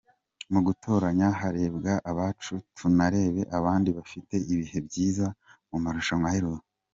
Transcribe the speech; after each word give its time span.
Mu 0.51 0.59
gutoranya 0.67 1.27
harebwe 1.39 1.91
abacu 2.11 2.53
tunareba 2.77 3.41
abandi 3.57 3.89
bafite 3.97 4.35
ibihe 4.53 4.79
byiza 4.87 5.25
mu 5.69 5.77
marushanwa 5.83 6.27
aheruka. 6.31 6.67